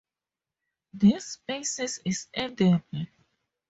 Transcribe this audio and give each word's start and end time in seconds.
This 0.93 1.27
species 1.33 1.99
is 2.03 2.25
edible. 2.33 2.81